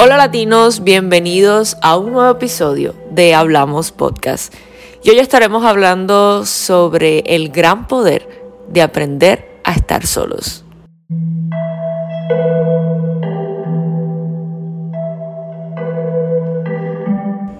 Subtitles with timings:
[0.00, 4.54] Hola latinos, bienvenidos a un nuevo episodio de Hablamos Podcast.
[5.02, 10.64] Y hoy estaremos hablando sobre el gran poder de aprender a estar solos.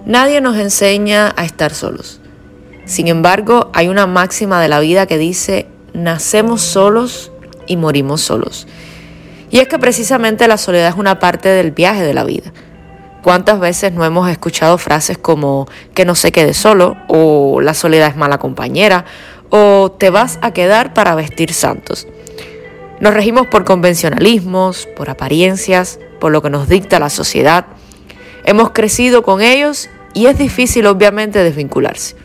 [0.05, 2.21] Nadie nos enseña a estar solos.
[2.85, 7.33] Sin embargo, hay una máxima de la vida que dice, nacemos solos
[7.67, 8.65] y morimos solos.
[9.49, 12.51] Y es que precisamente la soledad es una parte del viaje de la vida.
[13.23, 18.09] ¿Cuántas veces no hemos escuchado frases como que no se quede solo o la soledad
[18.09, 19.05] es mala compañera
[19.49, 22.07] o te vas a quedar para vestir santos?
[23.01, 27.65] Nos regimos por convencionalismos, por apariencias, por lo que nos dicta la sociedad.
[28.45, 32.15] Hemos crecido con ellos y es difícil obviamente desvincularse.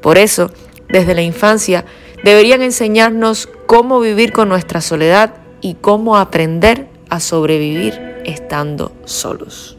[0.00, 0.50] Por eso,
[0.88, 1.84] desde la infancia,
[2.22, 9.78] deberían enseñarnos cómo vivir con nuestra soledad y cómo aprender a sobrevivir estando solos.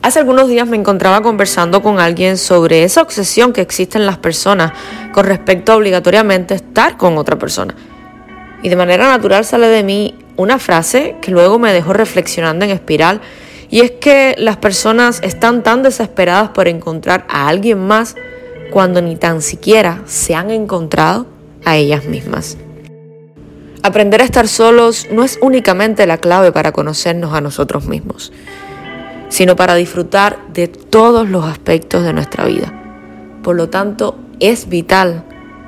[0.00, 4.16] Hace algunos días me encontraba conversando con alguien sobre esa obsesión que existe en las
[4.16, 4.72] personas
[5.12, 7.74] con respecto a obligatoriamente estar con otra persona.
[8.62, 12.70] Y de manera natural sale de mí una frase que luego me dejó reflexionando en
[12.70, 13.20] espiral
[13.70, 18.16] y es que las personas están tan desesperadas por encontrar a alguien más
[18.70, 21.26] cuando ni tan siquiera se han encontrado
[21.64, 22.56] a ellas mismas.
[23.82, 28.32] Aprender a estar solos no es únicamente la clave para conocernos a nosotros mismos,
[29.28, 32.72] sino para disfrutar de todos los aspectos de nuestra vida.
[33.42, 35.24] Por lo tanto, es vital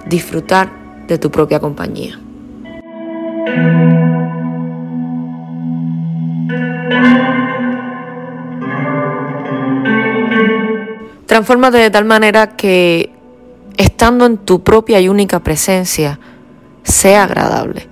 [0.07, 0.71] disfrutar
[1.07, 2.19] de tu propia compañía.
[11.41, 13.09] Transfórmate de tal manera que
[13.79, 16.21] estando en tu propia y única presencia
[16.83, 17.89] sea agradable.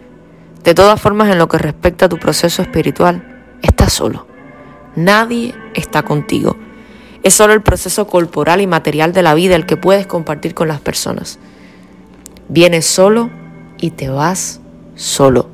[0.65, 4.27] De todas formas, en lo que respecta a tu proceso espiritual, estás solo.
[4.97, 6.59] Nadie está contigo.
[7.23, 10.69] Es solo el proceso corporal y material de la vida el que puedes compartir con
[10.69, 11.39] las personas.
[12.51, 13.31] Vienes solo
[13.79, 14.61] y te vas
[14.95, 15.49] solo.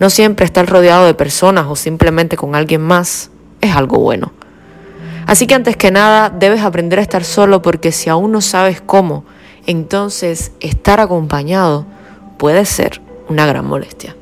[0.00, 3.30] No siempre estar rodeado de personas o simplemente con alguien más
[3.60, 4.32] es algo bueno.
[5.26, 8.80] Así que antes que nada debes aprender a estar solo porque si aún no sabes
[8.80, 9.24] cómo,
[9.66, 11.86] entonces estar acompañado
[12.38, 14.16] puede ser una gran molestia.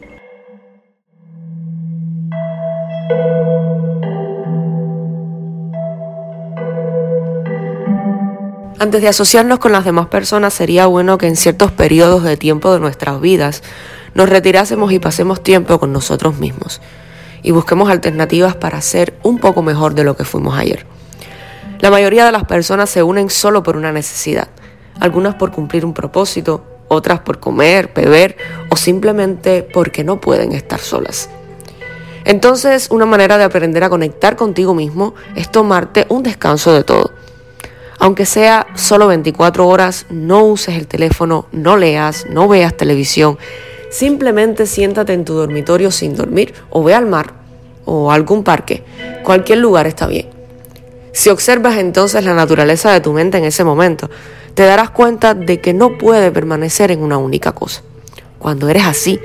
[8.79, 12.73] Antes de asociarnos con las demás personas sería bueno que en ciertos periodos de tiempo
[12.73, 13.63] de nuestras vidas
[14.15, 16.81] nos retirásemos y pasemos tiempo con nosotros mismos
[17.43, 20.92] y busquemos alternativas para ser un poco mejor de lo que fuimos ayer.
[21.83, 24.47] La mayoría de las personas se unen solo por una necesidad,
[25.01, 28.37] algunas por cumplir un propósito, otras por comer, beber
[28.71, 31.29] o simplemente porque no pueden estar solas.
[32.25, 37.11] Entonces, una manera de aprender a conectar contigo mismo es tomarte un descanso de todo.
[37.99, 43.39] Aunque sea solo 24 horas, no uses el teléfono, no leas, no veas televisión.
[43.91, 47.33] Simplemente siéntate en tu dormitorio sin dormir o ve al mar
[47.85, 48.85] o algún parque.
[49.25, 50.42] Cualquier lugar está bien.
[51.13, 54.11] Si observas entonces la naturaleza de tu mente en ese momento,
[54.55, 57.83] te darás cuenta de que no puede permanecer en una única cosa.
[58.39, 59.21] Cuando eres así,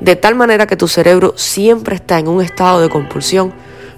[0.00, 3.52] de tal manera que tu cerebro siempre está en un estado de compulsión,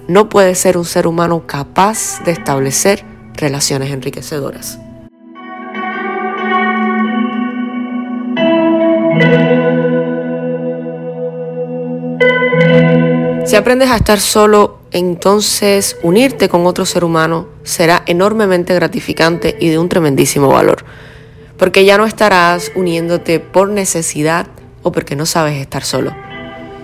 [0.07, 3.03] no puedes ser un ser humano capaz de establecer
[3.35, 4.79] relaciones enriquecedoras.
[13.45, 19.67] Si aprendes a estar solo, entonces unirte con otro ser humano será enormemente gratificante y
[19.67, 20.85] de un tremendísimo valor,
[21.57, 24.47] porque ya no estarás uniéndote por necesidad
[24.83, 26.15] o porque no sabes estar solo,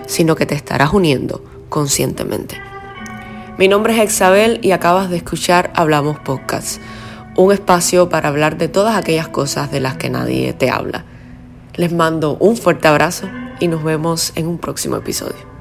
[0.06, 2.60] sino que te estarás uniendo conscientemente.
[3.56, 6.82] Mi nombre es Exabel y acabas de escuchar Hablamos Podcast,
[7.34, 11.06] un espacio para hablar de todas aquellas cosas de las que nadie te habla.
[11.76, 13.26] Les mando un fuerte abrazo
[13.58, 15.51] y nos vemos en un próximo episodio.